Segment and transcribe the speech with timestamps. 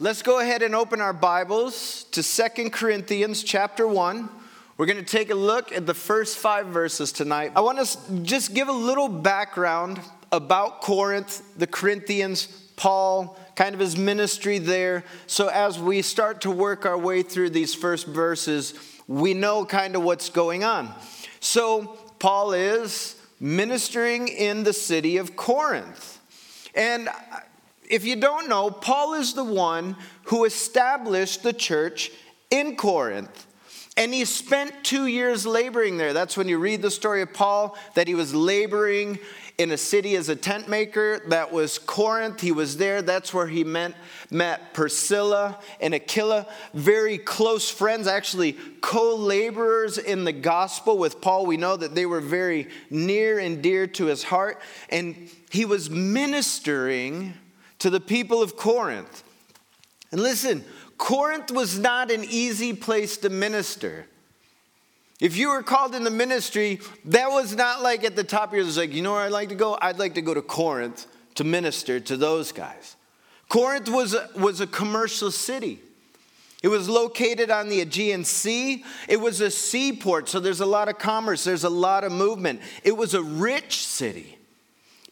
[0.00, 4.28] Let's go ahead and open our Bibles to Second Corinthians chapter 1.
[4.76, 7.50] We're going to take a look at the first five verses tonight.
[7.56, 9.98] I want to just give a little background
[10.30, 15.02] about Corinth, the Corinthians, Paul, kind of his ministry there.
[15.26, 18.74] So as we start to work our way through these first verses,
[19.08, 20.94] we know kind of what's going on.
[21.40, 26.20] So Paul is ministering in the city of Corinth.
[26.72, 27.08] And
[27.88, 32.10] if you don't know, Paul is the one who established the church
[32.50, 33.46] in Corinth.
[33.96, 36.12] And he spent two years laboring there.
[36.12, 39.18] That's when you read the story of Paul, that he was laboring
[39.58, 41.20] in a city as a tent maker.
[41.30, 42.40] That was Corinth.
[42.40, 43.02] He was there.
[43.02, 43.94] That's where he met,
[44.30, 51.44] met Priscilla and Aquila, very close friends, actually co laborers in the gospel with Paul.
[51.44, 54.60] We know that they were very near and dear to his heart.
[54.90, 57.34] And he was ministering
[57.80, 59.22] to the people of Corinth.
[60.10, 60.64] And listen,
[60.96, 64.06] Corinth was not an easy place to minister.
[65.20, 68.54] If you were called in the ministry, that was not like at the top of
[68.54, 69.76] your list, like, you know where I'd like to go?
[69.80, 72.96] I'd like to go to Corinth to minister to those guys.
[73.48, 75.80] Corinth was a, was a commercial city.
[76.62, 78.84] It was located on the Aegean Sea.
[79.08, 82.60] It was a seaport, so there's a lot of commerce, there's a lot of movement.
[82.82, 84.38] It was a rich city.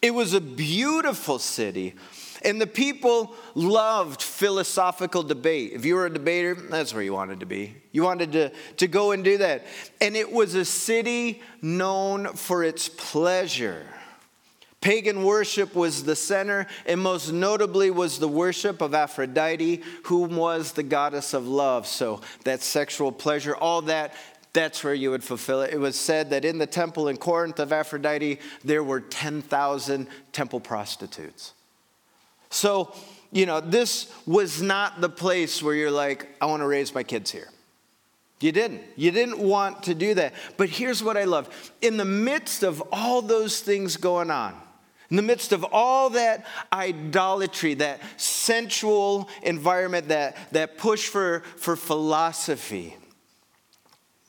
[0.03, 1.95] It was a beautiful city.
[2.43, 5.73] And the people loved philosophical debate.
[5.73, 7.75] If you were a debater, that's where you wanted to be.
[7.93, 9.67] You wanted to, to go and do that.
[10.01, 13.87] And it was a city known for its pleasure.
[14.81, 20.73] Pagan worship was the center, and most notably was the worship of Aphrodite, whom was
[20.73, 21.87] the goddess of love.
[21.87, 24.15] So that sexual pleasure, all that,
[24.53, 25.75] that's where you would fulfill it.
[25.75, 30.61] It was said that in the temple in Corinth of Aphrodite, there were 10,000 temple
[30.61, 31.53] prostitutes.
[32.51, 32.95] So,
[33.33, 37.03] you know, this was not the place where you're like, I want to raise my
[37.03, 37.49] kids here.
[38.41, 38.83] You didn't.
[38.97, 40.35] You didn't want to do that.
[40.57, 41.49] But here's what I love
[41.81, 44.55] in the midst of all those things going on,
[45.11, 51.77] in the midst of all that idolatry, that sensual environment, that, that push for, for
[51.77, 52.97] philosophy,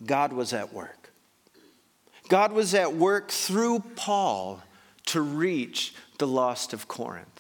[0.06, 1.12] God was at work.
[2.30, 4.62] God was at work through Paul
[5.08, 7.37] to reach the lost of Corinth.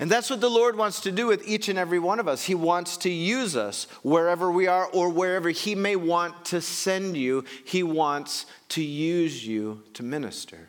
[0.00, 2.44] And that's what the Lord wants to do with each and every one of us.
[2.44, 7.16] He wants to use us wherever we are or wherever He may want to send
[7.16, 7.44] you.
[7.64, 10.68] He wants to use you to minister,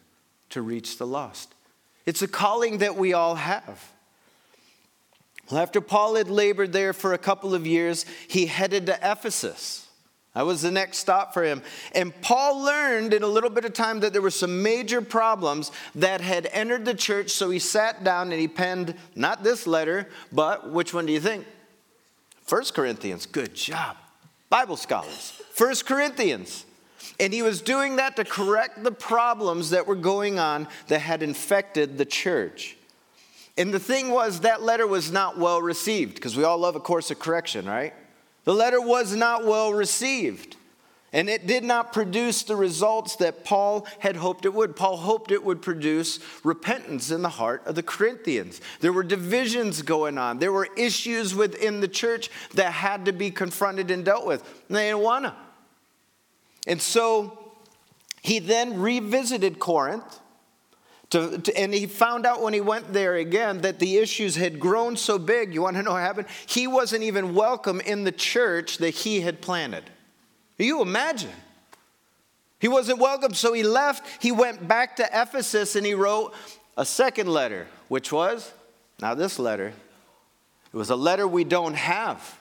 [0.51, 1.55] to reach the lost.
[2.05, 3.91] It's a calling that we all have.
[5.49, 9.84] Well, after Paul had labored there for a couple of years, he headed to Ephesus.
[10.35, 11.63] That was the next stop for him.
[11.93, 15.71] And Paul learned in a little bit of time that there were some major problems
[15.95, 20.09] that had entered the church, so he sat down and he penned not this letter,
[20.33, 21.45] but which one do you think?
[22.43, 23.25] First Corinthians.
[23.25, 23.95] Good job.
[24.49, 25.41] Bible scholars.
[25.53, 26.65] First Corinthians.
[27.17, 31.23] And he was doing that to correct the problems that were going on that had
[31.23, 32.75] infected the church.
[33.57, 36.81] And the thing was, that letter was not well received because we all love a
[36.81, 37.93] course of correction, right?
[38.45, 40.55] The letter was not well received.
[41.15, 44.75] And it did not produce the results that Paul had hoped it would.
[44.75, 48.59] Paul hoped it would produce repentance in the heart of the Corinthians.
[48.81, 53.31] There were divisions going on, there were issues within the church that had to be
[53.31, 54.41] confronted and dealt with.
[54.67, 55.33] And they didn't want to.
[56.67, 57.53] And so
[58.21, 60.19] he then revisited Corinth
[61.11, 64.59] to, to, and he found out when he went there again that the issues had
[64.59, 65.53] grown so big.
[65.53, 66.27] You want to know what happened?
[66.45, 69.83] He wasn't even welcome in the church that he had planted.
[70.57, 71.31] You imagine.
[72.59, 74.23] He wasn't welcome, so he left.
[74.23, 76.33] He went back to Ephesus and he wrote
[76.77, 78.51] a second letter, which was
[79.01, 79.73] now this letter.
[80.73, 82.39] It was a letter we don't have.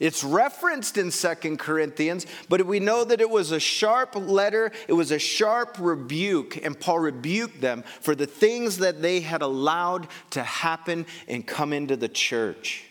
[0.00, 4.94] It's referenced in Second Corinthians, but we know that it was a sharp letter, it
[4.94, 10.08] was a sharp rebuke, and Paul rebuked them for the things that they had allowed
[10.30, 12.84] to happen and come into the church.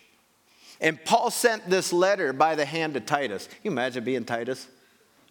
[0.80, 3.46] And Paul sent this letter by the hand of Titus.
[3.48, 4.68] Can you imagine being Titus?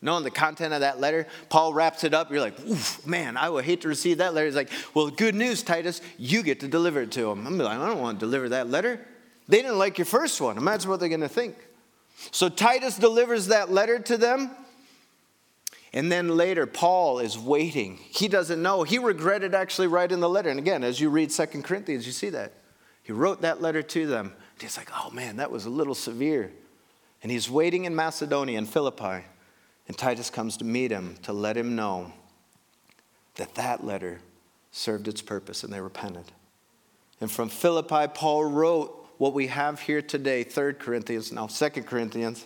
[0.02, 2.30] Knowing the content of that letter, Paul wraps it up.
[2.30, 4.46] You're like, Oof, man, I would hate to receive that letter.
[4.46, 7.48] He's like, well, good news, Titus, you get to deliver it to him.
[7.48, 9.06] I'm like, I don't want to deliver that letter.
[9.48, 10.58] They didn't like your first one.
[10.58, 11.56] Imagine what they're going to think.
[12.31, 14.51] So Titus delivers that letter to them.
[15.92, 17.98] And then later, Paul is waiting.
[17.98, 18.83] He doesn't know.
[18.83, 20.50] He regretted actually writing the letter.
[20.50, 22.54] And again, as you read Second Corinthians, you see that.
[23.01, 24.33] He wrote that letter to them.
[24.60, 26.51] He's like, oh man, that was a little severe.
[27.24, 29.25] And he's waiting in Macedonia, and Philippi.
[29.88, 32.13] And Titus comes to meet him to let him know
[33.36, 34.19] that that letter
[34.71, 36.31] served its purpose and they repented.
[37.19, 42.45] And from Philippi, Paul wrote what we have here today, 3 Corinthians, now 2 Corinthians.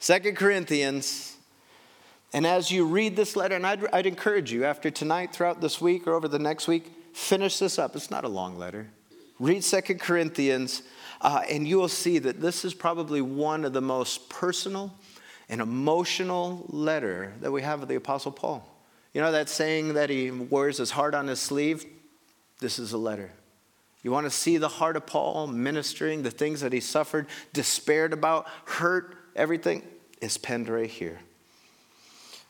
[0.00, 1.36] 2 Corinthians.
[2.32, 5.78] And as you read this letter, and I'd, I'd encourage you after tonight, throughout this
[5.78, 7.94] week, or over the next week, finish this up.
[7.94, 8.88] It's not a long letter.
[9.38, 10.82] Read 2 Corinthians,
[11.20, 14.94] uh, and you will see that this is probably one of the most personal
[15.50, 18.66] and emotional letter that we have of the Apostle Paul.
[19.12, 21.84] You know that saying that he wears his heart on his sleeve?
[22.60, 23.32] This is a letter.
[24.06, 28.12] You want to see the heart of Paul ministering, the things that he suffered, despaired
[28.12, 29.82] about, hurt, everything
[30.22, 31.18] is penned right here.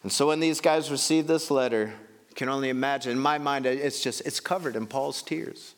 [0.03, 1.94] And so when these guys received this letter,
[2.29, 5.75] you can only imagine, in my mind, it's just, it's covered in Paul's tears.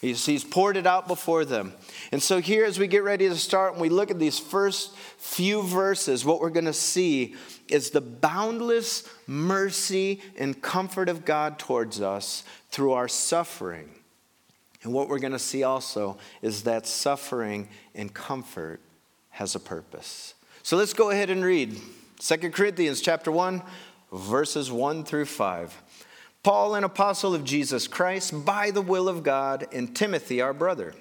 [0.00, 1.74] He's, he's poured it out before them.
[2.10, 4.96] And so, here, as we get ready to start, and we look at these first
[5.18, 7.34] few verses, what we're going to see
[7.68, 13.90] is the boundless mercy and comfort of God towards us through our suffering.
[14.86, 18.78] And what we're going to see also is that suffering and comfort
[19.30, 20.34] has a purpose.
[20.62, 21.76] So let's go ahead and read
[22.20, 23.64] 2 Corinthians chapter 1
[24.12, 25.82] verses 1 through 5.
[26.44, 30.94] Paul, an apostle of Jesus Christ, by the will of God, and Timothy, our brother,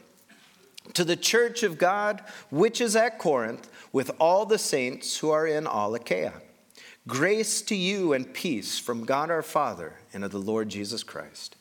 [0.94, 5.46] to the church of God which is at Corinth, with all the saints who are
[5.46, 6.34] in all Achaia.
[7.08, 11.56] Grace to you and peace from God our Father and of the Lord Jesus Christ.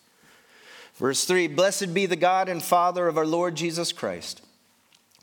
[0.95, 4.43] Verse 3 Blessed be the God and Father of our Lord Jesus Christ,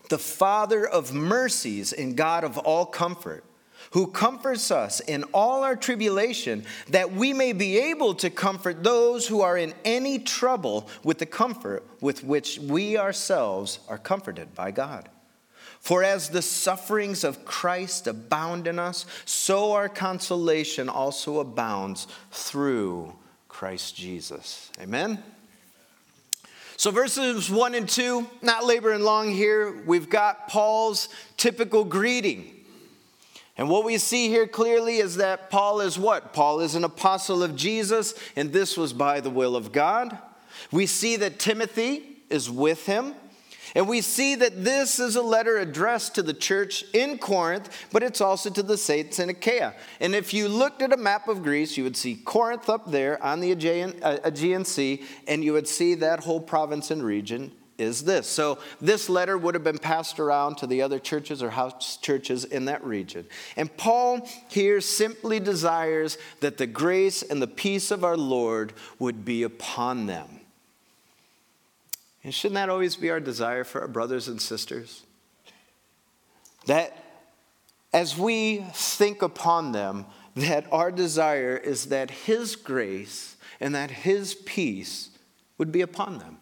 [0.10, 3.44] the Father of mercies and God of all comfort
[3.92, 9.28] who comforts us in all our tribulation, that we may be able to comfort those
[9.28, 14.72] who are in any trouble with the comfort with which we ourselves are comforted by
[14.72, 15.10] God.
[15.80, 23.16] For as the sufferings of Christ abound in us, so our consolation also abounds through
[23.50, 24.72] Christ Jesus.
[24.80, 25.22] Amen.
[26.82, 32.56] So, verses 1 and 2, not laboring long here, we've got Paul's typical greeting.
[33.56, 36.34] And what we see here clearly is that Paul is what?
[36.34, 40.18] Paul is an apostle of Jesus, and this was by the will of God.
[40.72, 42.02] We see that Timothy
[42.32, 43.14] is with him.
[43.76, 48.04] And we see that this is a letter addressed to the church in Corinth, but
[48.04, 49.74] it's also to the saints in Achaia.
[50.00, 53.22] And if you looked at a map of Greece, you would see Corinth up there
[53.24, 57.52] on the Aegean, uh, Aegean Sea, and you would see that whole province and region
[57.78, 58.28] is this.
[58.28, 62.46] So, this letter would have been passed around to the other churches or house churches
[62.46, 63.26] in that region.
[63.56, 69.26] And Paul here simply desires that the grace and the peace of our Lord would
[69.26, 70.41] be upon them.
[72.24, 75.04] And shouldn't that always be our desire for our brothers and sisters?
[76.68, 76.96] That
[77.94, 84.34] as we think upon them, that our desire is that His grace and that His
[84.34, 85.10] peace
[85.58, 86.38] would be upon them.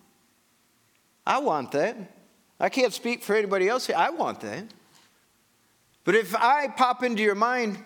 [1.26, 1.98] I want that.
[2.60, 3.96] I can't speak for anybody else here.
[3.96, 4.66] I want that.
[6.04, 7.78] But if I pop into your mind,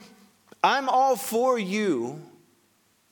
[0.63, 2.21] I'm all for you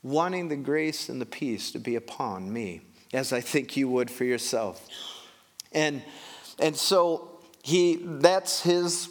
[0.04, 2.82] wanting the grace and the peace to be upon me,
[3.14, 4.88] as I think you would for yourself.
[5.72, 6.02] And,
[6.60, 9.10] and so he, that's his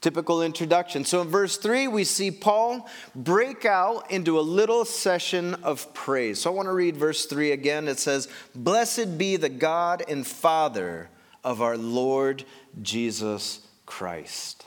[0.00, 1.04] typical introduction.
[1.04, 6.40] So in verse 3, we see Paul break out into a little session of praise.
[6.40, 7.88] So I want to read verse 3 again.
[7.88, 11.10] It says, Blessed be the God and Father
[11.44, 12.44] of our Lord
[12.80, 14.66] Jesus Christ.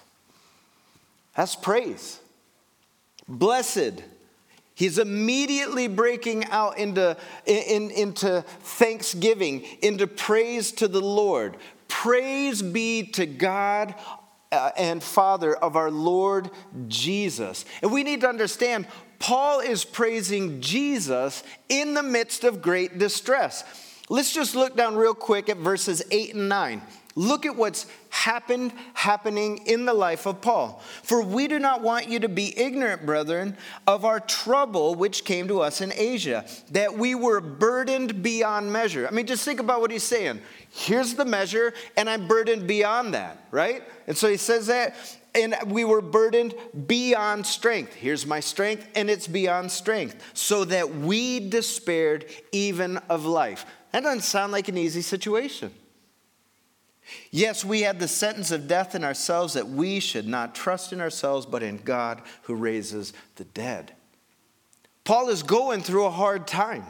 [1.35, 2.19] That's praise.
[3.27, 4.03] Blessed.
[4.75, 7.15] He's immediately breaking out into,
[7.45, 11.57] in, into thanksgiving, into praise to the Lord.
[11.87, 13.93] Praise be to God
[14.51, 16.49] uh, and Father of our Lord
[16.87, 17.65] Jesus.
[17.81, 18.87] And we need to understand
[19.19, 23.63] Paul is praising Jesus in the midst of great distress.
[24.09, 26.81] Let's just look down real quick at verses 8 and 9.
[27.15, 30.81] Look at what's happened, happening in the life of Paul.
[31.03, 33.55] For we do not want you to be ignorant, brethren,
[33.85, 39.07] of our trouble which came to us in Asia, that we were burdened beyond measure.
[39.07, 40.41] I mean, just think about what he's saying.
[40.71, 43.83] Here's the measure, and I'm burdened beyond that, right?
[44.07, 44.95] And so he says that,
[45.35, 46.55] and we were burdened
[46.87, 47.93] beyond strength.
[47.93, 53.67] Here's my strength, and it's beyond strength, so that we despaired even of life.
[53.91, 55.71] That doesn't sound like an easy situation.
[57.31, 61.01] Yes, we had the sentence of death in ourselves that we should not trust in
[61.01, 63.93] ourselves, but in God who raises the dead.
[65.03, 66.85] Paul is going through a hard time.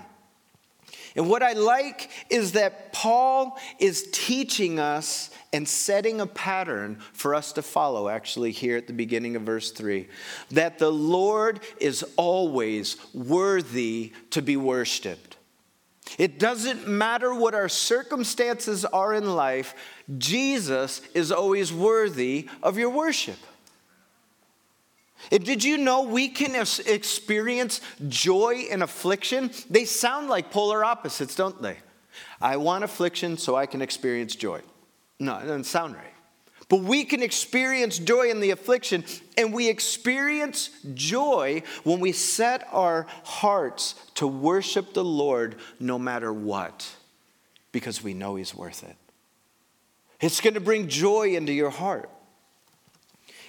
[1.16, 7.36] And what I like is that Paul is teaching us and setting a pattern for
[7.36, 10.08] us to follow, actually, here at the beginning of verse 3
[10.52, 15.33] that the Lord is always worthy to be worshiped.
[16.18, 19.74] It doesn't matter what our circumstances are in life,
[20.18, 23.38] Jesus is always worthy of your worship.
[25.30, 26.54] Did you know we can
[26.86, 29.52] experience joy and affliction?
[29.70, 31.78] They sound like polar opposites, don't they?
[32.42, 34.62] I want affliction so I can experience joy.
[35.20, 36.13] No, it doesn't sound right.
[36.74, 39.04] But we can experience joy in the affliction,
[39.38, 46.34] and we experience joy when we set our hearts to worship the Lord no matter
[46.34, 46.90] what,
[47.72, 48.96] because we know He's worth it.
[50.20, 52.10] It's going to bring joy into your heart.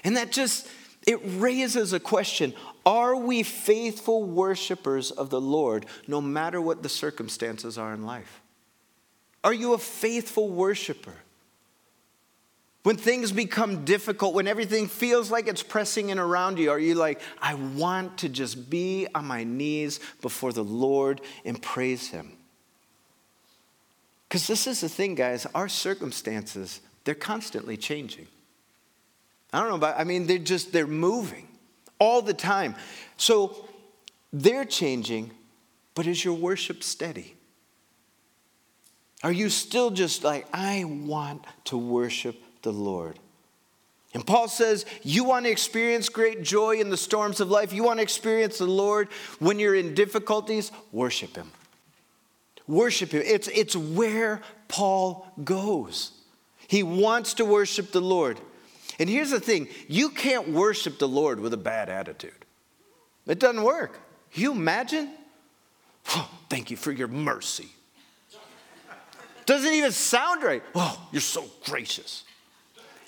[0.05, 0.69] And that just,
[1.07, 2.53] it raises a question
[2.85, 8.43] Are we faithful worshipers of the Lord no matter what the circumstances are in life?
[9.43, 11.24] Are you a faithful worshiper?
[12.85, 16.95] When things become difficult, when everything feels like it's pressing in around you, are you
[16.95, 22.37] like, I want to just be on my knees before the Lord and praise Him?
[24.29, 28.27] Because this is the thing, guys, our circumstances, they're constantly changing.
[29.51, 31.49] I don't know about, I mean, they're just, they're moving
[31.99, 32.75] all the time.
[33.17, 33.67] So
[34.31, 35.31] they're changing,
[35.95, 37.35] but is your worship steady?
[39.23, 43.19] Are you still just like, I want to worship the Lord?
[44.15, 47.73] And Paul says, You want to experience great joy in the storms of life?
[47.73, 50.73] You want to experience the Lord when you're in difficulties?
[50.93, 51.51] Worship Him.
[52.67, 53.23] Worship Him.
[53.25, 56.13] It's, it's where Paul goes.
[56.67, 58.41] He wants to worship the Lord.
[58.99, 62.45] And here's the thing you can't worship the Lord with a bad attitude,
[63.27, 64.01] it doesn't work.
[64.33, 65.11] You imagine?
[66.11, 67.69] Oh, thank you for your mercy.
[69.47, 70.63] Doesn't even sound right.
[70.75, 72.25] Oh, you're so gracious.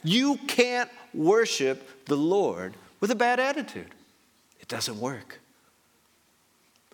[0.06, 3.94] You can't worship the Lord with a bad attitude,
[4.60, 5.40] it doesn't work.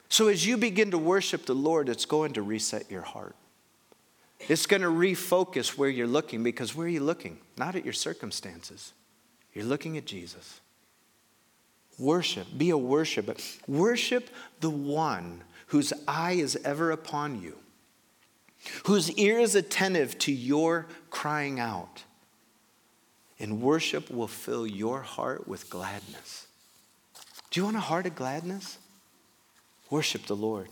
[0.08, 3.34] So, as you begin to worship the Lord, it's going to reset your heart.
[4.40, 7.38] It's going to refocus where you're looking because where are you looking?
[7.56, 8.92] Not at your circumstances.
[9.54, 10.60] You're looking at Jesus.
[11.98, 13.36] Worship, be a worshiper.
[13.68, 14.28] Worship
[14.60, 17.56] the one whose eye is ever upon you
[18.84, 22.04] whose ear is attentive to your crying out.
[23.42, 26.46] And worship will fill your heart with gladness.
[27.50, 28.78] Do you want a heart of gladness?
[29.90, 30.68] Worship the Lord.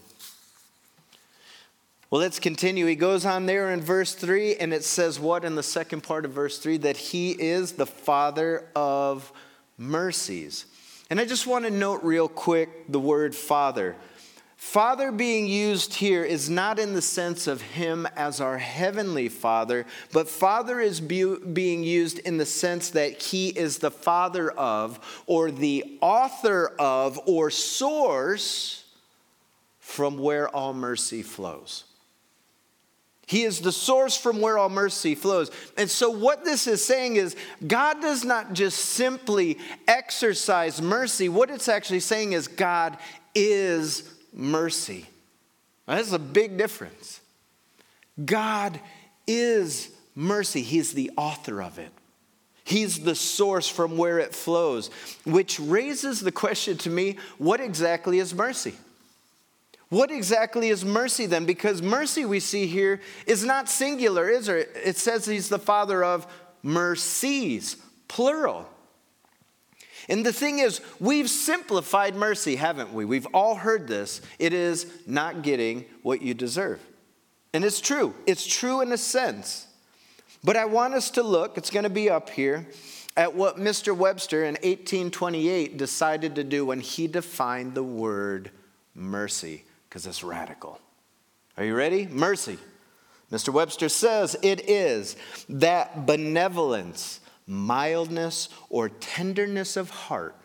[2.10, 2.86] Well, let's continue.
[2.86, 6.24] He goes on there in verse 3, and it says what in the second part
[6.24, 6.78] of verse 3?
[6.78, 9.32] That he is the Father of
[9.76, 10.64] mercies.
[11.10, 13.96] And I just want to note real quick the word Father.
[14.61, 19.87] Father being used here is not in the sense of Him as our heavenly Father,
[20.12, 25.25] but Father is be- being used in the sense that He is the Father of,
[25.26, 28.85] or the author of, or source
[29.79, 31.85] from where all mercy flows.
[33.26, 35.50] He is the source from where all mercy flows.
[35.79, 37.35] And so, what this is saying is,
[37.67, 41.31] God does not just simply exercise mercy.
[41.31, 42.99] What it's actually saying is, God
[43.35, 45.06] is mercy.
[45.87, 47.20] That's a big difference.
[48.25, 48.78] God
[49.26, 51.92] is mercy, He's the author of it.
[52.64, 54.90] He's the source from where it flows,
[55.25, 58.75] which raises the question to me what exactly is mercy?
[59.88, 61.46] What exactly is mercy then?
[61.46, 64.70] Because mercy we see here is not singular, is it?
[64.84, 66.32] It says he's the father of
[66.62, 68.68] mercies, plural.
[70.11, 73.05] And the thing is, we've simplified mercy, haven't we?
[73.05, 74.21] We've all heard this.
[74.40, 76.81] It is not getting what you deserve.
[77.55, 79.67] And it's true, it's true in a sense.
[80.43, 82.67] But I want us to look, it's going to be up here,
[83.17, 83.97] at what Mr.
[83.97, 88.50] Webster in 1828 decided to do when he defined the word
[88.95, 90.81] mercy, because it's radical.
[91.57, 92.07] Are you ready?
[92.07, 92.59] Mercy.
[93.31, 93.52] Mr.
[93.52, 95.17] Webster says it is
[95.49, 100.37] that benevolence mildness, or tenderness of heart,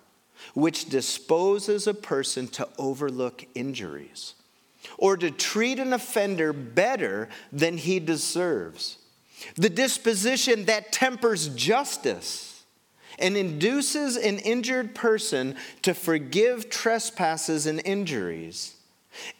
[0.54, 4.34] which disposes a person to overlook injuries
[4.98, 8.98] or to treat an offender better than he deserves.
[9.56, 12.64] The disposition that tempers justice
[13.20, 18.76] and induces an injured person to forgive trespasses and injuries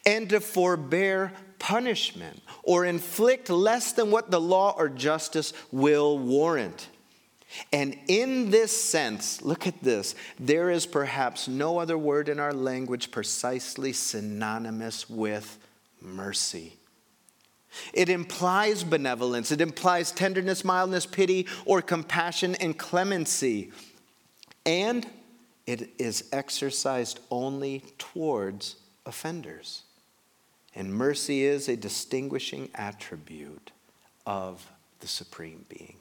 [0.04, 6.88] and to forbear punishment or inflict less than what the law or justice will warrant.
[7.72, 12.52] And in this sense, look at this, there is perhaps no other word in our
[12.52, 15.58] language precisely synonymous with
[16.00, 16.76] mercy.
[17.92, 23.70] It implies benevolence, it implies tenderness, mildness, pity, or compassion and clemency.
[24.64, 25.06] And
[25.66, 29.82] it is exercised only towards offenders.
[30.74, 33.70] And mercy is a distinguishing attribute
[34.26, 35.96] of the Supreme Being,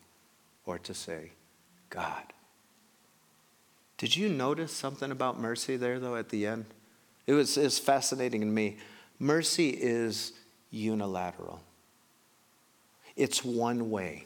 [0.66, 1.32] or to say,
[1.90, 2.24] God.
[3.98, 6.66] Did you notice something about mercy there, though, at the end?
[7.28, 8.78] It was, it was fascinating to me.
[9.20, 10.34] Mercy is
[10.72, 11.62] unilateral,
[13.16, 14.26] it's one way,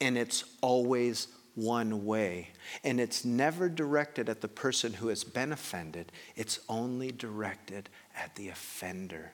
[0.00, 2.48] and it's always one way.
[2.84, 8.36] And it's never directed at the person who has been offended, it's only directed at
[8.36, 9.32] the offender.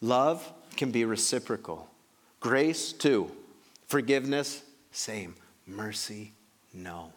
[0.00, 1.88] Love can be reciprocal,
[2.38, 3.30] grace, too.
[3.86, 4.62] Forgiveness,
[4.94, 5.34] same.
[5.66, 6.32] Mercy,
[6.72, 7.12] no.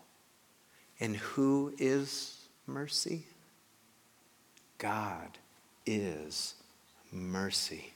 [0.99, 3.25] And who is mercy?
[4.77, 5.37] God
[5.85, 6.55] is
[7.11, 7.93] mercy.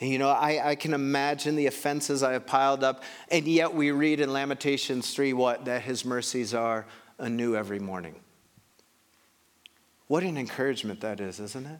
[0.00, 3.74] And you know, I, I can imagine the offenses I have piled up, and yet
[3.74, 5.66] we read in Lamentations 3 what?
[5.66, 6.86] That his mercies are
[7.18, 8.14] anew every morning.
[10.06, 11.78] What an encouragement that is, isn't it?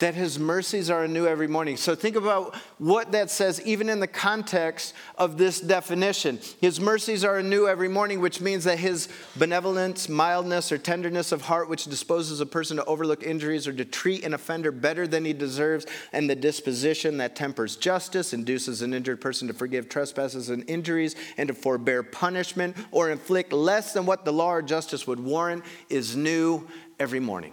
[0.00, 1.76] That his mercies are anew every morning.
[1.76, 6.40] So think about what that says, even in the context of this definition.
[6.60, 11.42] His mercies are anew every morning, which means that his benevolence, mildness, or tenderness of
[11.42, 15.24] heart, which disposes a person to overlook injuries or to treat an offender better than
[15.24, 20.48] he deserves, and the disposition that tempers justice, induces an injured person to forgive trespasses
[20.48, 25.06] and injuries, and to forbear punishment or inflict less than what the law or justice
[25.06, 26.66] would warrant, is new
[26.98, 27.52] every morning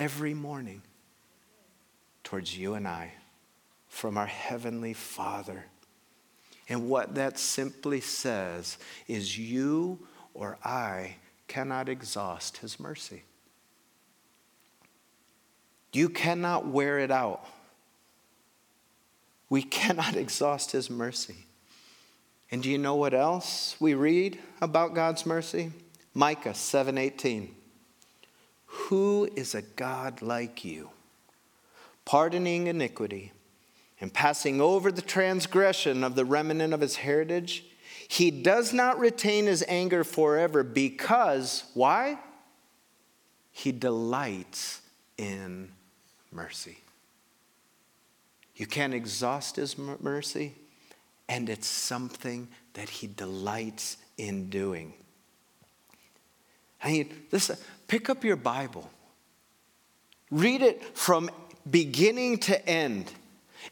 [0.00, 0.80] every morning
[2.24, 3.12] towards you and I
[3.86, 5.66] from our Heavenly Father.
[6.70, 9.98] And what that simply says is you
[10.32, 11.16] or I
[11.48, 13.24] cannot exhaust His mercy.
[15.92, 17.44] You cannot wear it out.
[19.50, 21.44] We cannot exhaust His mercy.
[22.50, 25.72] And do you know what else we read about God's mercy?
[26.14, 27.59] Micah 7:18.
[28.70, 30.90] Who is a God like you,
[32.04, 33.32] pardoning iniquity
[34.00, 37.64] and passing over the transgression of the remnant of his heritage?
[38.06, 42.18] He does not retain his anger forever because, why?
[43.52, 44.80] He delights
[45.18, 45.70] in
[46.32, 46.78] mercy.
[48.56, 50.54] You can't exhaust his mercy,
[51.28, 54.94] and it's something that he delights in doing.
[56.82, 57.50] I mean, this,
[57.88, 58.90] pick up your Bible,
[60.30, 61.30] read it from
[61.68, 63.12] beginning to end.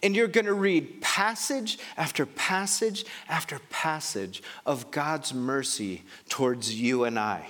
[0.03, 7.05] And you're going to read passage after passage after passage of God's mercy towards you
[7.05, 7.49] and I.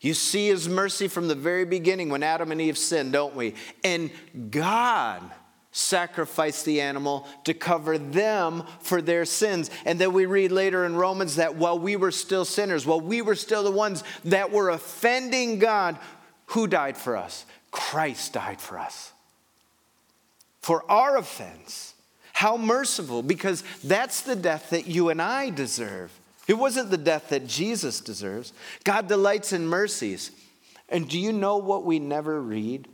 [0.00, 3.54] You see his mercy from the very beginning when Adam and Eve sinned, don't we?
[3.82, 4.10] And
[4.50, 5.22] God
[5.76, 9.70] sacrificed the animal to cover them for their sins.
[9.84, 13.20] And then we read later in Romans that while we were still sinners, while we
[13.20, 15.98] were still the ones that were offending God,
[16.46, 17.44] who died for us?
[17.70, 19.12] Christ died for us.
[20.62, 21.92] For our offense.
[22.32, 26.10] How merciful, because that's the death that you and I deserve.
[26.48, 28.54] It wasn't the death that Jesus deserves.
[28.84, 30.30] God delights in mercies.
[30.88, 32.88] And do you know what we never read?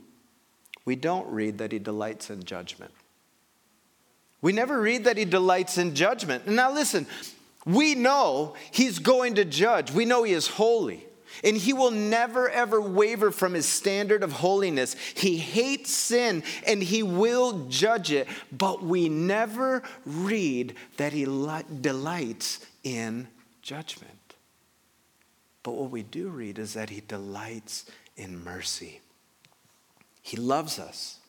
[0.85, 2.91] We don't read that he delights in judgment.
[4.41, 6.47] We never read that he delights in judgment.
[6.47, 7.07] Now listen,
[7.65, 9.91] we know he's going to judge.
[9.91, 11.05] We know he is holy.
[11.43, 14.95] And he will never ever waver from his standard of holiness.
[15.15, 22.63] He hates sin and he will judge it, but we never read that he delights
[22.83, 23.27] in
[23.61, 24.35] judgment.
[25.63, 28.99] But what we do read is that he delights in mercy.
[30.23, 31.19] He loves us.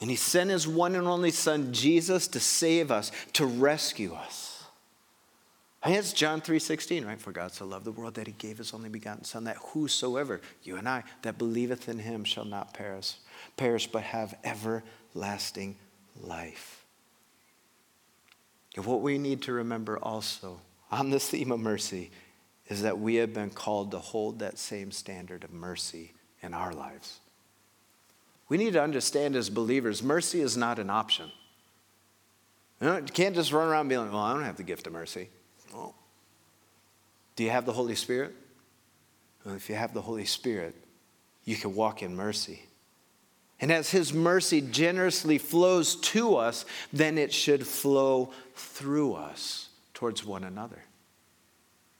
[0.00, 4.52] And He sent His one and only Son, Jesus, to save us, to rescue us.
[5.82, 7.20] And it's John 3:16, right?
[7.20, 10.40] For God so loved the world that he gave his only begotten son that whosoever,
[10.62, 13.14] you and I, that believeth in him shall not perish,
[13.56, 15.76] perish but have everlasting
[16.20, 16.84] life.
[18.76, 20.60] And what we need to remember also
[20.90, 22.10] on this theme of mercy
[22.68, 26.12] is that we have been called to hold that same standard of mercy
[26.42, 27.18] in our lives.
[28.52, 31.32] We need to understand as believers, mercy is not an option.
[32.82, 34.86] You, know, you can't just run around being like, well, I don't have the gift
[34.86, 35.30] of mercy.
[35.72, 35.94] Well,
[37.34, 38.34] do you have the Holy Spirit?
[39.42, 40.74] Well, if you have the Holy Spirit,
[41.46, 42.62] you can walk in mercy.
[43.58, 50.26] And as His mercy generously flows to us, then it should flow through us towards
[50.26, 50.82] one another.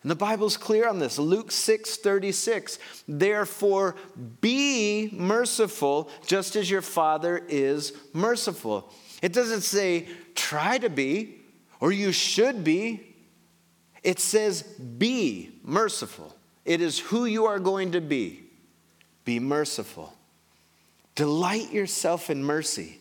[0.03, 1.19] And the Bible's clear on this.
[1.19, 2.79] Luke 6 36.
[3.07, 3.97] Therefore,
[4.41, 8.93] be merciful just as your Father is merciful.
[9.23, 11.37] It doesn't say try to be
[11.81, 13.01] or you should be.
[14.03, 16.35] It says be merciful.
[16.65, 18.41] It is who you are going to be.
[19.25, 20.13] be merciful.
[21.15, 22.99] Delight yourself in mercy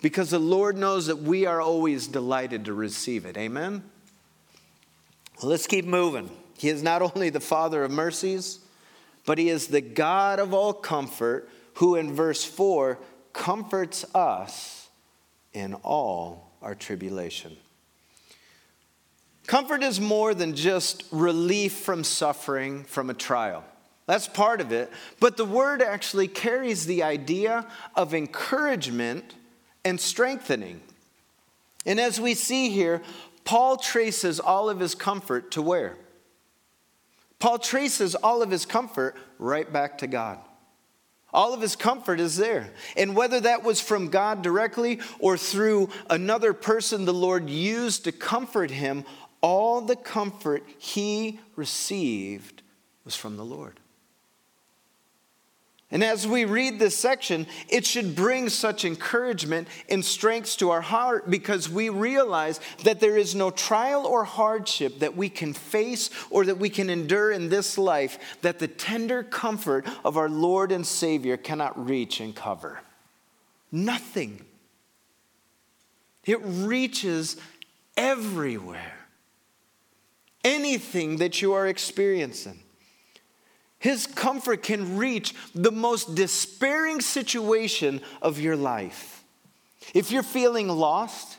[0.00, 3.36] because the Lord knows that we are always delighted to receive it.
[3.36, 3.82] Amen?
[5.40, 6.30] Well, let's keep moving.
[6.56, 8.60] He is not only the Father of mercies,
[9.26, 12.98] but He is the God of all comfort, who in verse 4
[13.32, 14.88] comforts us
[15.52, 17.56] in all our tribulation.
[19.46, 23.64] Comfort is more than just relief from suffering from a trial.
[24.06, 24.90] That's part of it.
[25.20, 29.34] But the word actually carries the idea of encouragement
[29.84, 30.80] and strengthening.
[31.84, 33.02] And as we see here,
[33.44, 35.96] Paul traces all of his comfort to where?
[37.44, 40.38] Paul traces all of his comfort right back to God.
[41.30, 42.70] All of his comfort is there.
[42.96, 48.12] And whether that was from God directly or through another person the Lord used to
[48.12, 49.04] comfort him,
[49.42, 52.62] all the comfort he received
[53.04, 53.78] was from the Lord.
[55.90, 60.80] And as we read this section, it should bring such encouragement and strength to our
[60.80, 66.10] heart because we realize that there is no trial or hardship that we can face
[66.30, 70.72] or that we can endure in this life that the tender comfort of our Lord
[70.72, 72.80] and Savior cannot reach and cover.
[73.70, 74.44] Nothing.
[76.24, 77.36] It reaches
[77.96, 78.96] everywhere.
[80.42, 82.63] Anything that you are experiencing.
[83.84, 89.22] His comfort can reach the most despairing situation of your life.
[89.92, 91.36] If you're feeling lost,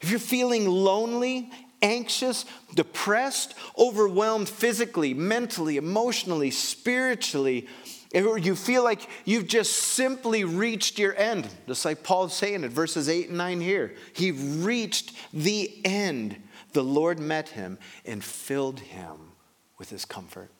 [0.00, 7.68] if you're feeling lonely, anxious, depressed, overwhelmed physically, mentally, emotionally, spiritually,
[8.12, 12.70] or you feel like you've just simply reached your end, just like Paul's saying in
[12.70, 13.94] verses 8 and 9 here.
[14.14, 16.34] He reached the end.
[16.72, 19.34] The Lord met him and filled him
[19.78, 20.50] with his comfort.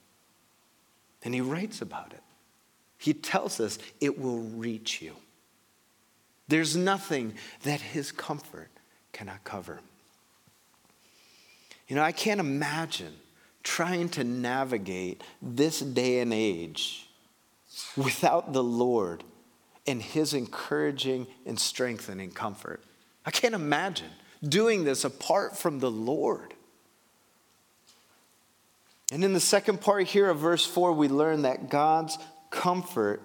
[1.25, 2.23] And he writes about it.
[2.99, 5.17] He tells us it will reach you.
[6.49, 8.71] There's nothing that his comfort
[9.13, 9.81] cannot cover.
[11.89, 13.15] You know, I can't imagine
[13.63, 17.09] trying to navigate this day and age
[17.97, 19.25] without the Lord
[19.87, 22.83] and his encouraging and strengthening comfort.
[23.25, 24.11] I can't imagine
[24.43, 26.55] doing this apart from the Lord.
[29.13, 32.17] And in the second part here of verse 4, we learn that God's
[32.49, 33.21] comfort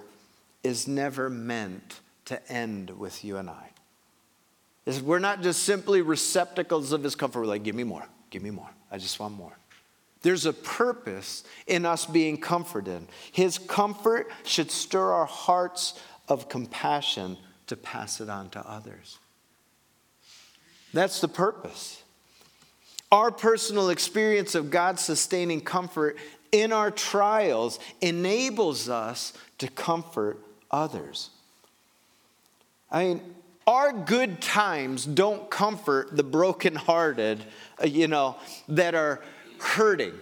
[0.62, 3.70] is never meant to end with you and I.
[5.02, 7.40] We're not just simply receptacles of his comfort.
[7.40, 8.70] We're like, give me more, give me more.
[8.92, 9.58] I just want more.
[10.24, 13.08] There's a purpose in us being comforted.
[13.32, 15.98] His comfort should stir our hearts
[16.28, 19.20] of compassion to pass it on to others.
[20.94, 22.04] That's the purpose.
[23.12, 26.18] Our personal experience of God's sustaining comfort
[26.52, 30.40] in our trials enables us to comfort
[30.72, 31.30] others.
[32.92, 33.22] I mean,
[33.66, 37.44] our good times don't comfort the brokenhearted,
[37.82, 38.38] uh, you know,
[38.70, 39.22] that are
[39.60, 40.14] hurting.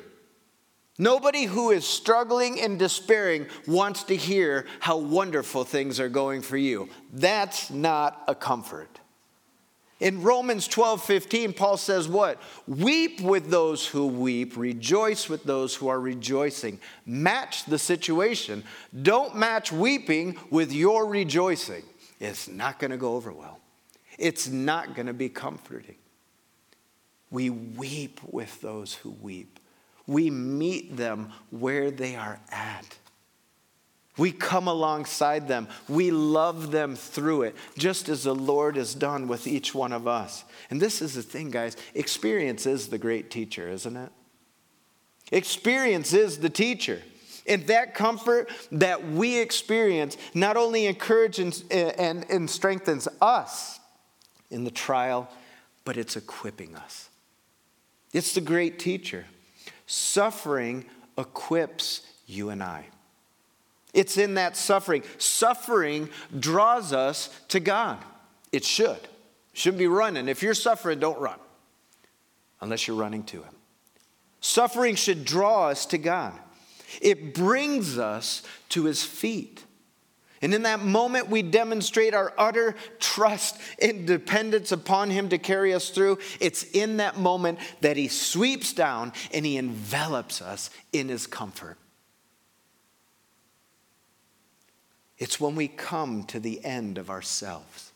[0.98, 6.58] Nobody who is struggling and despairing wants to hear how wonderful things are going for
[6.58, 6.89] you.
[7.12, 9.00] That's not a comfort.
[10.00, 12.42] In Romans 12 15, Paul says, What?
[12.68, 16.80] Weep with those who weep, rejoice with those who are rejoicing.
[17.06, 18.64] Match the situation.
[19.04, 21.84] Don't match weeping with your rejoicing.
[22.20, 23.60] It's not going to go over well,
[24.18, 25.96] it's not going to be comforting.
[27.32, 29.60] We weep with those who weep,
[30.08, 32.98] we meet them where they are at.
[34.17, 35.67] We come alongside them.
[35.89, 40.08] We love them through it, just as the Lord has done with each one of
[40.08, 40.45] us.
[40.69, 44.12] And this is the thing, guys experience is the great teacher, isn't it?
[45.32, 47.01] Experience is the teacher.
[47.47, 53.80] And that comfort that we experience not only encourages and, strengthens us
[54.49, 55.30] in the trial,
[55.84, 57.10] but it's equipping us.
[58.13, 59.25] It's the great teacher.
[59.86, 60.86] Suffering
[61.17, 62.86] equips you and I.
[63.96, 65.04] It's in that suffering.
[65.18, 67.98] Suffering draws us to God.
[68.52, 69.00] It should.
[69.54, 70.28] Shouldn't be running.
[70.28, 71.40] If you're suffering, don't run
[72.60, 73.56] unless you're running to Him.
[74.42, 76.34] Suffering should draw us to God.
[77.02, 79.64] It brings us to His feet.
[80.42, 85.74] And in that moment, we demonstrate our utter trust and dependence upon Him to carry
[85.74, 86.20] us through.
[86.42, 91.78] It's in that moment that He sweeps down and He envelops us in His comfort.
[95.17, 97.91] It's when we come to the end of ourselves.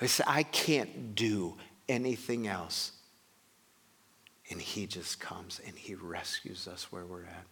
[0.00, 1.56] I say, I can't do
[1.88, 2.92] anything else.
[4.50, 7.44] And He just comes and He rescues us where we're at.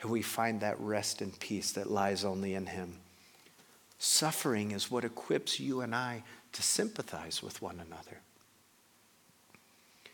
[0.00, 2.98] and we find that rest and peace that lies only in Him.
[3.98, 8.20] Suffering is what equips you and I to sympathize with one another.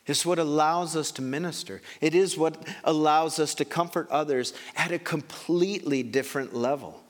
[0.07, 1.81] It's what allows us to minister.
[2.01, 7.03] It is what allows us to comfort others at a completely different level.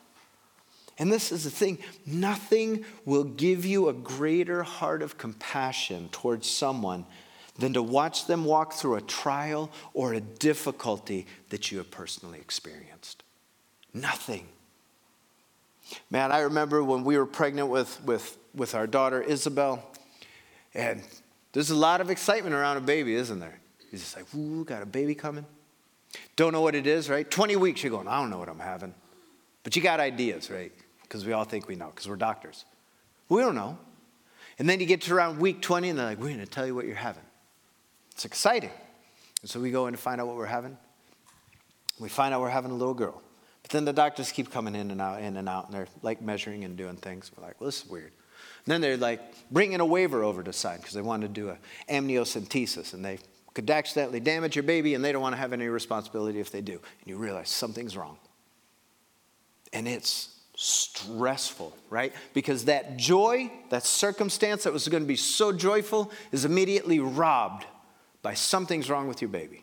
[0.99, 6.51] And this is the thing nothing will give you a greater heart of compassion towards
[6.51, 7.07] someone
[7.59, 12.39] than to watch them walk through a trial or a difficulty that you have personally
[12.39, 13.23] experienced.
[13.95, 14.49] Nothing.
[16.11, 19.85] Man, I remember when we were pregnant with, with, with our daughter Isabel,
[20.75, 21.03] and
[21.53, 23.59] there's a lot of excitement around a baby, isn't there?
[23.91, 25.47] He's just like, ooh, got a baby coming.
[26.37, 27.29] Don't know what it is, right?
[27.29, 28.95] 20 weeks, you're going, I don't know what I'm having.
[29.63, 30.73] But you got ideas, right?
[31.09, 32.67] Because we all think we know, because we're doctors.
[33.29, 33.79] We don't know.
[34.59, 36.67] And then you get to around week 20, and they're like, we're going to tell
[36.67, 37.23] you what you're having.
[38.13, 38.71] It's exciting.
[39.41, 40.77] And so we go in to find out what we're having.
[41.99, 43.23] We find out we're having a little girl.
[43.63, 46.21] But then the doctors keep coming in and out, in and out, and they're like
[46.21, 47.31] measuring and doing things.
[47.37, 48.13] We're like, well, this is weird.
[48.65, 51.51] And then they're like bringing a waiver over to sign because they want to do
[51.51, 53.19] a amniocentesis, and they
[53.55, 56.61] could accidentally damage your baby, and they don't want to have any responsibility if they
[56.61, 56.73] do.
[56.73, 58.19] And you realize something's wrong.
[59.73, 62.13] And it's stressful, right?
[62.35, 67.65] Because that joy, that circumstance that was going to be so joyful, is immediately robbed
[68.23, 69.63] by something's wrong with your baby.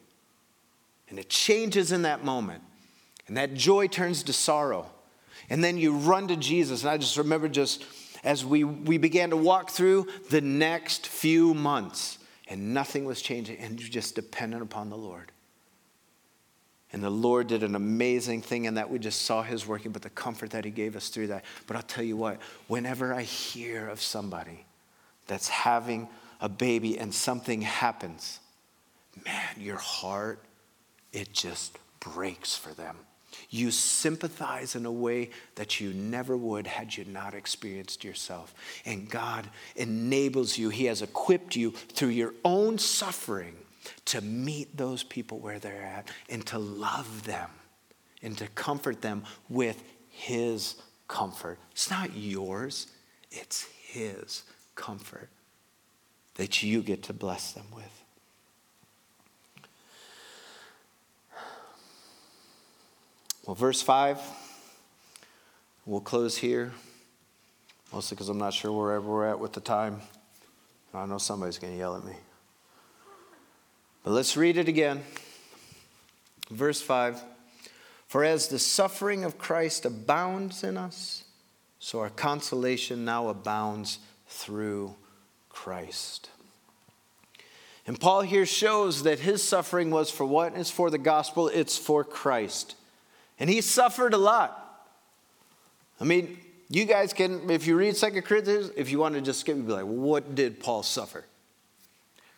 [1.10, 2.64] And it changes in that moment.
[3.28, 4.90] And that joy turns to sorrow.
[5.50, 6.84] And then you run to Jesus.
[6.84, 7.84] And I just remember just
[8.24, 13.58] as we, we began to walk through the next few months, and nothing was changing,
[13.58, 15.34] and you're just dependent upon the Lord.
[16.96, 20.02] And the Lord did an amazing thing in that we just saw His working, but
[20.02, 21.44] the comfort that He gave us through that.
[21.68, 24.66] But I'll tell you what, whenever I hear of somebody
[25.28, 26.08] that's having
[26.40, 28.40] a baby and something happens,
[29.26, 30.40] man, your heart,
[31.12, 32.96] it just breaks for them.
[33.50, 38.56] You sympathize in a way that you never would had you not experienced yourself.
[38.86, 43.58] And God enables you, He has equipped you through your own suffering
[44.06, 47.50] to meet those people where they're at and to love them
[48.22, 50.76] and to comfort them with His
[51.08, 51.60] comfort.
[51.72, 52.88] It's not yours,
[53.32, 54.44] it's His
[54.76, 55.30] comfort
[56.36, 57.86] that you get to bless them with.
[63.46, 64.20] Well, verse 5,
[65.86, 66.74] we'll close here,
[67.94, 70.02] mostly because I'm not sure wherever we're at with the time.
[70.96, 72.16] I know somebody's going to yell at me.
[74.06, 75.02] But let's read it again.
[76.52, 77.24] Verse 5
[78.08, 81.24] For as the suffering of Christ abounds in us,
[81.80, 84.96] so our consolation now abounds through
[85.50, 86.30] Christ.
[87.88, 90.56] And Paul here shows that his suffering was for what?
[90.56, 92.76] It's for the gospel, it's for Christ.
[93.40, 94.62] And he suffered a lot.
[96.00, 96.38] I mean,
[96.70, 99.66] you guys can, if you read Second Corinthians, if you want to just skip, you'd
[99.66, 101.26] be like, what did Paul suffer?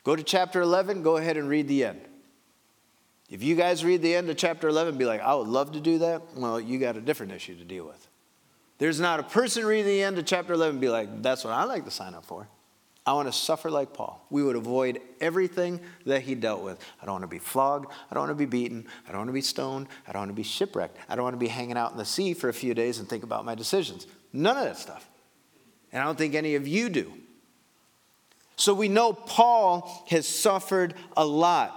[0.08, 2.00] Go to chapter 11, go ahead and read the end.
[3.30, 5.82] If you guys read the end of chapter 11 be like, I would love to
[5.82, 8.08] do that, well, you got a different issue to deal with.
[8.78, 11.66] There's not a person reading the end of chapter 11 be like, that's what I
[11.66, 12.48] like to sign up for.
[13.06, 14.26] I want to suffer like Paul.
[14.30, 16.80] We would avoid everything that he dealt with.
[17.02, 17.92] I don't want to be flogged.
[18.10, 18.88] I don't want to be beaten.
[19.10, 19.88] I don't want to be stoned.
[20.08, 20.96] I don't want to be shipwrecked.
[21.10, 23.10] I don't want to be hanging out in the sea for a few days and
[23.10, 24.08] think about my decisions.
[24.32, 25.06] None of that stuff.
[25.92, 27.12] And I don't think any of you do.
[28.58, 31.74] So we know Paul has suffered a lot.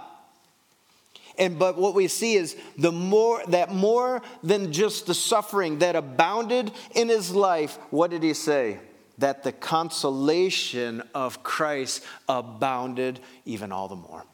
[1.37, 5.95] And but what we see is the more that more than just the suffering that
[5.95, 8.79] abounded in his life, what did he say?
[9.21, 14.25] that the consolation of Christ abounded even all the more.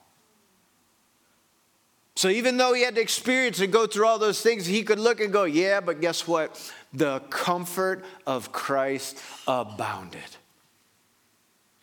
[2.15, 4.97] So even though he had to experience and go through all those things, he could
[4.97, 6.73] look and go, yeah, but guess what?
[6.93, 10.23] The comfort of Christ abounded.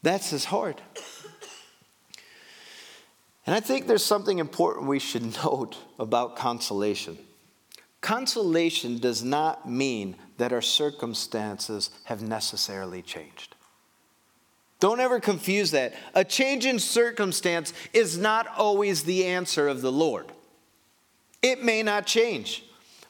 [0.04, 0.82] That's his heart.
[3.46, 7.16] And I think there's something important we should note about consolation.
[8.02, 13.54] Consolation does not mean that our circumstances have necessarily changed.
[14.78, 15.94] Don't ever confuse that.
[16.14, 20.30] A change in circumstance is not always the answer of the Lord.
[21.40, 22.62] It may not change.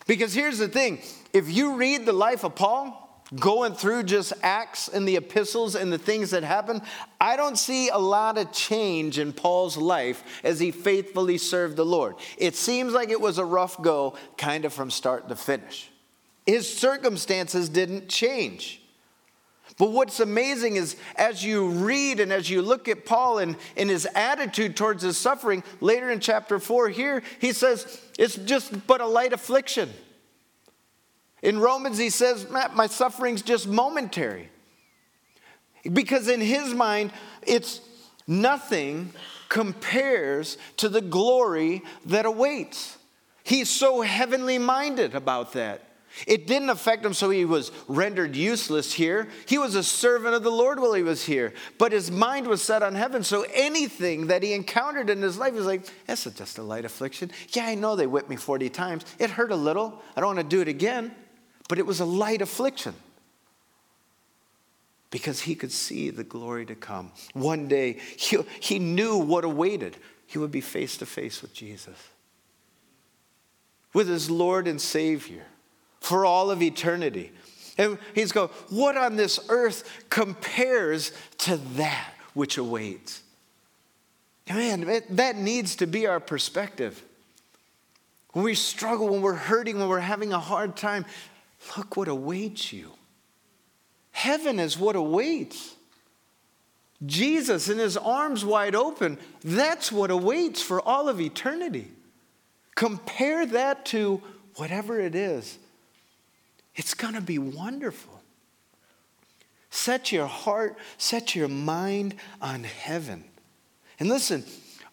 [0.07, 1.00] Because here's the thing
[1.33, 3.04] if you read the life of Paul,
[3.37, 6.83] going through just Acts and the epistles and the things that happened,
[7.20, 11.85] I don't see a lot of change in Paul's life as he faithfully served the
[11.85, 12.16] Lord.
[12.38, 15.90] It seems like it was a rough go, kind of from start to finish.
[16.47, 18.81] His circumstances didn't change.
[19.79, 23.90] But what's amazing is as you read and as you look at Paul and, and
[23.90, 29.01] his attitude towards his suffering, later in chapter 4 here, he says, it's just but
[29.01, 29.90] a light affliction.
[31.44, 34.48] In Romans, he says, my suffering's just momentary.
[35.92, 37.12] Because in his mind,
[37.46, 37.80] it's
[38.26, 39.12] nothing
[39.50, 42.96] compares to the glory that awaits.
[43.44, 45.83] He's so heavenly minded about that.
[46.26, 49.28] It didn't affect him, so he was rendered useless here.
[49.46, 52.62] He was a servant of the Lord while he was here, but his mind was
[52.62, 53.22] set on heaven.
[53.22, 57.33] So anything that he encountered in his life was like, that's just a light affliction.
[57.50, 59.04] Yeah, I know they whipped me 40 times.
[59.18, 60.00] It hurt a little.
[60.16, 61.14] I don't want to do it again,
[61.68, 62.94] but it was a light affliction
[65.11, 67.12] because he could see the glory to come.
[67.35, 69.96] One day, he, he knew what awaited.
[70.27, 71.96] He would be face to face with Jesus,
[73.92, 75.44] with his Lord and Savior
[76.00, 77.33] for all of eternity.
[77.79, 83.22] And he's going, What on this earth compares to that which awaits?
[84.48, 87.03] Man, that needs to be our perspective.
[88.33, 91.07] When we struggle, when we're hurting, when we're having a hard time,
[91.77, 92.90] look what awaits you.
[94.12, 95.74] Heaven is what awaits.
[97.05, 101.90] Jesus in his arms wide open, that's what awaits for all of eternity.
[102.74, 104.22] Compare that to
[104.57, 105.59] whatever it is
[106.77, 108.20] it's going to be wonderful.
[109.70, 113.24] Set your heart, set your mind on heaven.
[113.98, 114.44] And listen,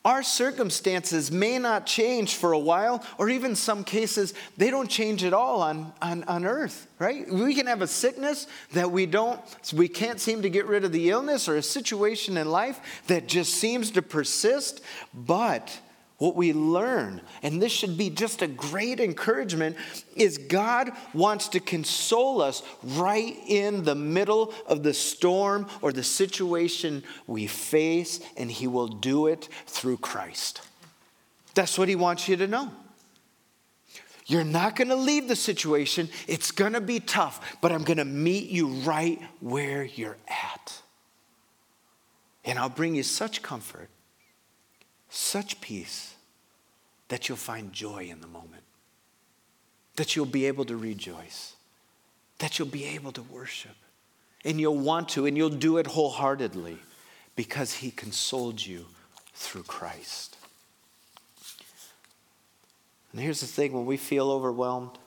[0.04, 5.24] our circumstances may not change for a while, or even some cases, they don't change
[5.24, 7.32] at all on, on, on earth, right?
[7.32, 9.40] We can have a sickness that we don't,
[9.74, 13.28] we can't seem to get rid of the illness, or a situation in life that
[13.28, 14.82] just seems to persist,
[15.14, 15.80] but
[16.22, 19.76] what we learn, and this should be just a great encouragement,
[20.16, 26.04] is God wants to console us right in the middle of the storm or the
[26.04, 30.62] situation we face, and He will do it through Christ.
[31.56, 32.72] That's what He wants you to know.
[34.28, 36.08] You're not going to leave the situation.
[36.28, 40.82] It's going to be tough, but I'm going to meet you right where you're at.
[42.46, 43.90] And I'll bring you such comfort,
[45.12, 46.16] such peace
[47.10, 48.64] that you'll find joy in the moment,
[49.98, 51.56] that you'll be able to rejoice,
[52.40, 53.76] that you'll be able to worship.
[54.44, 56.78] And you'll want to, and you'll do it wholeheartedly
[57.36, 58.86] because He consoled you
[59.34, 60.38] through Christ.
[63.12, 64.98] And here's the thing when we feel overwhelmed,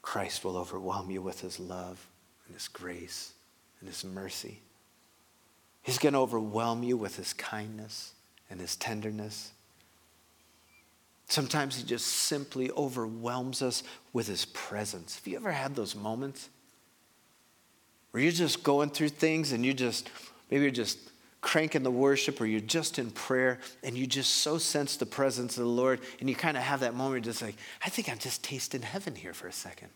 [0.00, 2.06] Christ will overwhelm you with His love
[2.46, 3.32] and His grace
[3.80, 4.60] and His mercy.
[5.82, 8.14] He's going to overwhelm you with His kindness
[8.50, 9.52] and His tenderness
[11.30, 15.14] Sometimes He just simply overwhelms us with His presence.
[15.14, 16.48] Have you ever had those moments
[18.10, 20.10] where you're just going through things and you just,
[20.50, 20.98] maybe you're just
[21.40, 25.56] cranking the worship or you're just in prayer and you just so sense the presence
[25.56, 27.54] of the Lord and you kind of have that moment just like,
[27.86, 29.90] I think I'm just tasting heaven here for a second.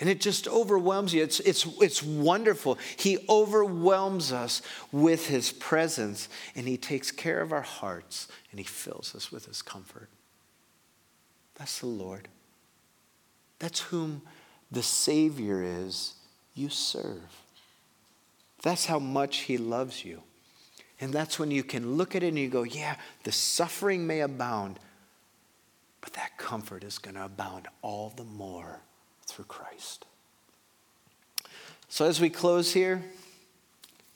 [0.00, 1.22] And it just overwhelms you.
[1.22, 2.78] It's, it's, it's wonderful.
[2.96, 8.64] He overwhelms us with His presence, and He takes care of our hearts, and He
[8.64, 10.08] fills us with His comfort.
[11.54, 12.28] That's the Lord.
[13.60, 14.22] That's whom
[14.72, 16.14] the Savior is
[16.54, 17.22] you serve.
[18.62, 20.22] That's how much He loves you.
[21.00, 24.20] And that's when you can look at it and you go, yeah, the suffering may
[24.20, 24.80] abound,
[26.00, 28.80] but that comfort is going to abound all the more
[29.34, 30.06] through Christ.
[31.88, 33.02] So, as we close here,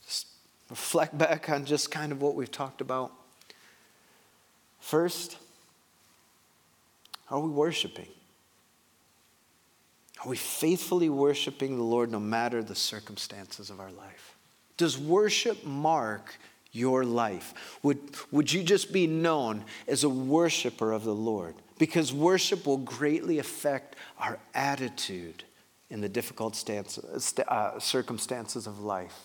[0.07, 0.29] just
[0.71, 3.13] reflect back on just kind of what we've talked about.
[4.81, 5.37] First,
[7.31, 8.09] are we worshiping?
[10.25, 14.37] Are we faithfully worshiping the Lord no matter the circumstances of our life?
[14.77, 16.37] Does worship mark
[16.79, 17.53] your life?
[17.83, 17.99] Would,
[18.31, 21.57] would you just be known as a worshiper of the Lord?
[21.79, 25.45] Because worship will greatly affect our attitude
[25.91, 26.99] in the difficult stance,
[27.49, 29.19] uh, circumstances of life.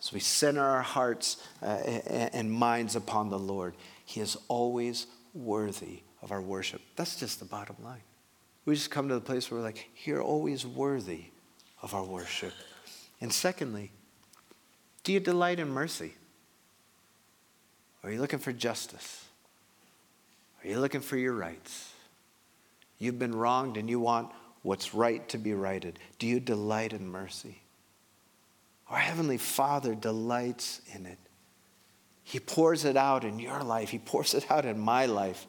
[0.00, 6.00] As we center our hearts uh, and minds upon the Lord, He is always worthy
[6.22, 6.80] of our worship.
[6.96, 8.02] That's just the bottom line.
[8.64, 11.26] We just come to the place where we're like, You're always worthy
[11.82, 12.52] of our worship.
[13.20, 13.92] And secondly,
[15.04, 16.14] do you delight in mercy?
[18.02, 19.24] Or Are you looking for justice?
[20.62, 21.92] Are you looking for your rights?
[22.98, 24.30] You've been wronged and you want
[24.62, 25.98] what's right to be righted.
[26.18, 27.62] Do you delight in mercy?
[28.88, 31.18] Our Heavenly Father delights in it.
[32.24, 35.46] He pours it out in your life, He pours it out in my life.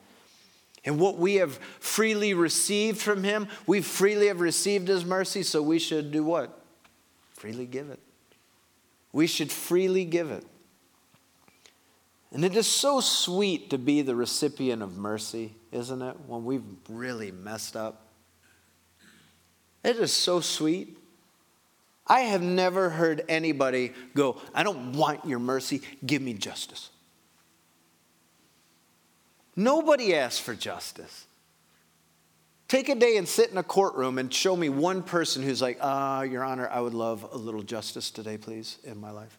[0.84, 5.62] And what we have freely received from Him, we freely have received His mercy, so
[5.62, 6.58] we should do what?
[7.34, 8.00] freely give it.
[9.14, 10.46] We should freely give it.
[12.34, 16.16] And it is so sweet to be the recipient of mercy, isn't it?
[16.28, 18.08] When we've really messed up.
[19.84, 20.98] It is so sweet.
[22.08, 26.90] I have never heard anybody go, I don't want your mercy, give me justice.
[29.56, 31.26] Nobody asks for justice.
[32.72, 35.78] Take a day and sit in a courtroom and show me one person who's like,
[35.82, 39.38] ah, Your Honor, I would love a little justice today, please, in my life.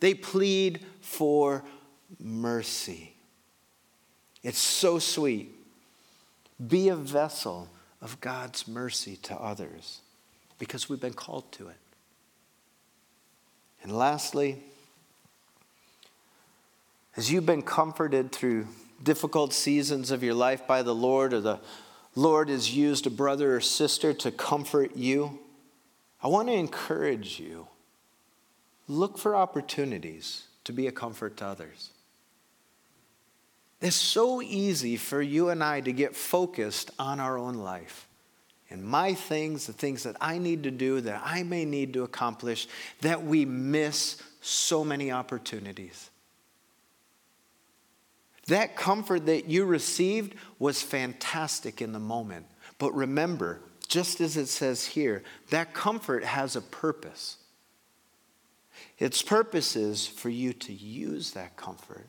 [0.00, 1.62] They plead for
[2.18, 3.14] mercy.
[4.42, 5.54] It's so sweet.
[6.66, 7.68] Be a vessel
[8.02, 10.00] of God's mercy to others
[10.58, 11.78] because we've been called to it.
[13.84, 14.64] And lastly,
[17.16, 18.66] as you've been comforted through
[19.00, 21.60] difficult seasons of your life by the Lord, or the
[22.18, 25.38] Lord has used a brother or sister to comfort you,
[26.20, 27.68] I want to encourage you
[28.88, 31.90] look for opportunities to be a comfort to others.
[33.80, 38.08] It's so easy for you and I to get focused on our own life
[38.68, 42.02] and my things, the things that I need to do, that I may need to
[42.02, 42.66] accomplish,
[43.00, 46.10] that we miss so many opportunities.
[48.48, 52.46] That comfort that you received was fantastic in the moment.
[52.78, 57.36] But remember, just as it says here, that comfort has a purpose.
[58.98, 62.06] Its purpose is for you to use that comfort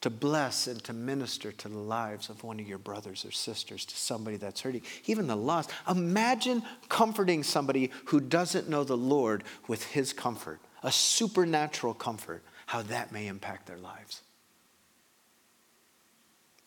[0.00, 3.84] to bless and to minister to the lives of one of your brothers or sisters,
[3.84, 5.70] to somebody that's hurting, even the lost.
[5.88, 12.82] Imagine comforting somebody who doesn't know the Lord with his comfort, a supernatural comfort, how
[12.82, 14.22] that may impact their lives.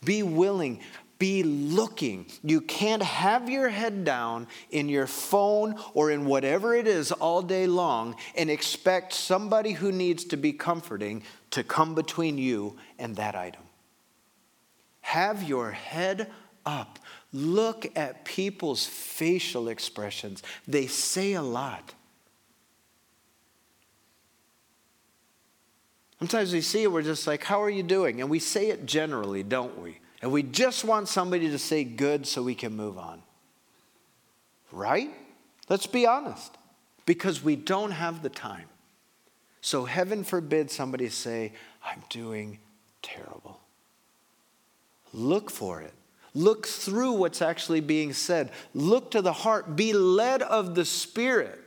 [0.05, 0.79] Be willing,
[1.19, 2.25] be looking.
[2.43, 7.41] You can't have your head down in your phone or in whatever it is all
[7.41, 13.15] day long and expect somebody who needs to be comforting to come between you and
[13.15, 13.61] that item.
[15.01, 16.29] Have your head
[16.65, 16.99] up.
[17.31, 21.93] Look at people's facial expressions, they say a lot.
[26.24, 28.21] Sometimes we see it, we're just like, How are you doing?
[28.21, 29.99] And we say it generally, don't we?
[30.21, 33.21] And we just want somebody to say good so we can move on.
[34.71, 35.09] Right?
[35.67, 36.55] Let's be honest.
[37.05, 38.69] Because we don't have the time.
[39.59, 41.51] So, heaven forbid somebody say,
[41.86, 42.59] I'm doing
[43.01, 43.59] terrible.
[45.11, 45.93] Look for it.
[46.34, 48.51] Look through what's actually being said.
[48.74, 49.76] Look to the heart.
[49.76, 51.59] Be led of the Spirit.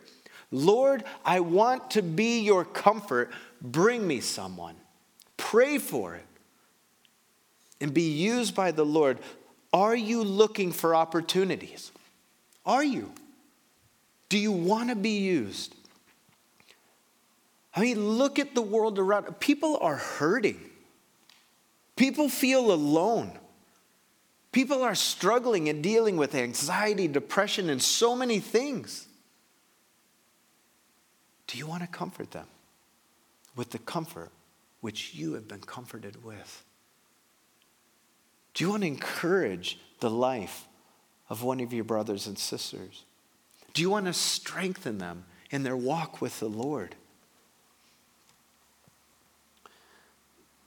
[0.51, 3.31] Lord, I want to be your comfort.
[3.61, 4.77] Bring me someone.
[5.37, 6.27] Pray for it
[7.81, 9.19] and be used by the Lord,
[9.73, 11.93] are you looking for opportunities?
[12.65, 13.13] Are you?
[14.29, 15.75] Do you want to be used?
[17.75, 19.39] I mean, look at the world around.
[19.39, 20.61] People are hurting.
[21.95, 23.39] People feel alone.
[24.53, 29.07] People are struggling and dealing with anxiety, depression, and so many things.
[31.47, 32.47] Do you want to comfort them
[33.57, 34.31] with the comfort
[34.81, 36.65] which you have been comforted with?
[38.55, 40.67] Do you want to encourage the life
[41.29, 43.05] of one of your brothers and sisters?
[43.75, 46.95] Do you want to strengthen them in their walk with the Lord?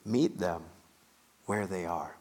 [0.05, 0.63] Meet them
[1.45, 2.15] where they are.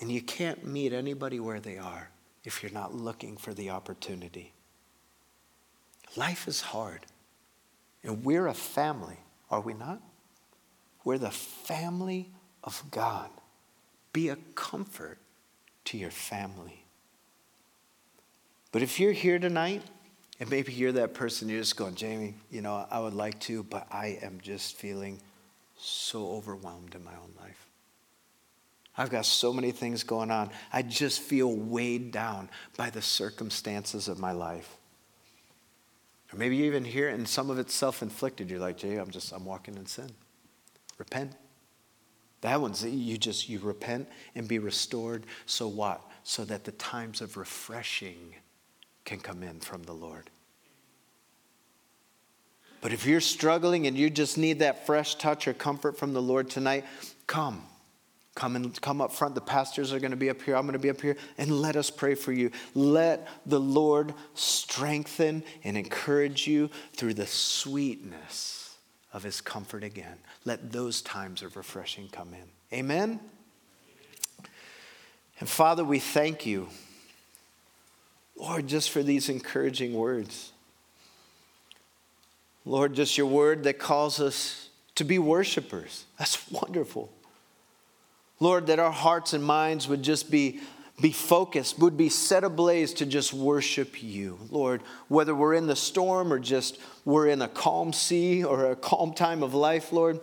[0.00, 2.10] And you can't meet anybody where they are
[2.44, 4.54] if you're not looking for the opportunity.
[6.16, 7.00] Life is hard.
[8.02, 9.18] And we're a family,
[9.50, 10.00] are we not?
[11.04, 12.30] We're the family
[12.64, 13.30] of God.
[14.12, 15.18] Be a comfort
[15.86, 16.84] to your family.
[18.72, 19.82] But if you're here tonight,
[20.40, 23.62] and maybe you're that person, you're just going, Jamie, you know, I would like to,
[23.62, 25.20] but I am just feeling
[25.76, 27.66] so overwhelmed in my own life.
[28.96, 30.50] I've got so many things going on.
[30.72, 34.77] I just feel weighed down by the circumstances of my life.
[36.32, 38.50] Or maybe you even hear it and some of it's self inflicted.
[38.50, 40.10] You're like, Jay, I'm just, I'm walking in sin.
[40.98, 41.32] Repent.
[42.40, 45.24] That one's you just you repent and be restored.
[45.46, 46.00] So what?
[46.22, 48.34] So that the times of refreshing
[49.04, 50.30] can come in from the Lord.
[52.80, 56.22] But if you're struggling and you just need that fresh touch or comfort from the
[56.22, 56.84] Lord tonight,
[57.26, 57.62] come.
[58.38, 59.34] Come and come up front.
[59.34, 60.54] The pastors are going to be up here.
[60.54, 61.16] I'm going to be up here.
[61.38, 62.52] And let us pray for you.
[62.72, 68.76] Let the Lord strengthen and encourage you through the sweetness
[69.12, 70.18] of his comfort again.
[70.44, 72.78] Let those times of refreshing come in.
[72.78, 73.18] Amen?
[75.40, 76.68] And Father, we thank you,
[78.36, 80.52] Lord, just for these encouraging words.
[82.64, 86.04] Lord, just your word that calls us to be worshipers.
[86.20, 87.12] That's wonderful.
[88.40, 90.60] Lord, that our hearts and minds would just be,
[91.00, 94.38] be focused, would be set ablaze to just worship you.
[94.50, 98.76] Lord, whether we're in the storm or just we're in a calm sea or a
[98.76, 100.20] calm time of life, Lord,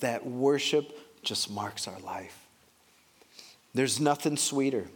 [0.00, 2.46] that worship just marks our life.
[3.74, 4.88] There's nothing sweeter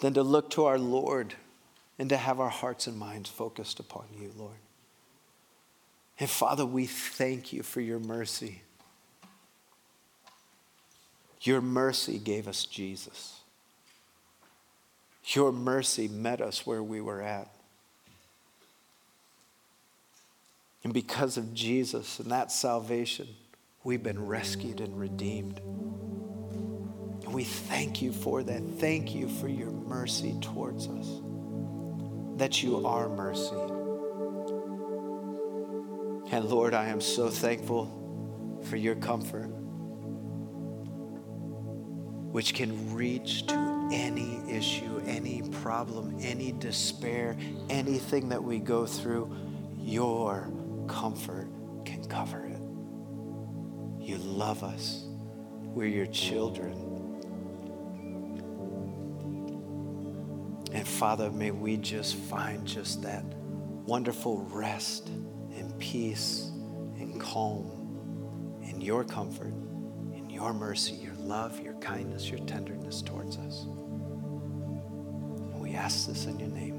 [0.00, 1.34] than to look to our Lord
[1.98, 4.58] and to have our hearts and minds focused upon you, Lord.
[6.18, 8.62] And Father, we thank you for your mercy.
[11.46, 13.40] Your mercy gave us Jesus.
[15.26, 17.48] Your mercy met us where we were at.
[20.82, 23.28] And because of Jesus and that salvation,
[23.82, 25.58] we've been rescued and redeemed.
[25.58, 28.62] And we thank you for that.
[28.78, 31.08] Thank you for your mercy towards us,
[32.38, 33.56] that you are mercy.
[36.30, 39.50] And Lord, I am so thankful for your comfort,
[42.36, 47.34] which can reach to any issue, any problem, any despair,
[47.70, 49.34] anything that we go through.
[49.78, 50.46] Your
[50.86, 51.48] comfort
[51.86, 52.60] can cover it.
[54.06, 55.06] You love us.
[55.62, 56.74] We're your children.
[60.74, 63.24] And Father, may we just find just that
[63.86, 66.50] wonderful rest and peace
[66.98, 69.54] and calm in your comfort,
[70.12, 73.64] in your mercy, your love, your kindness, your tenderness towards us.
[75.52, 76.75] And we ask this in your name.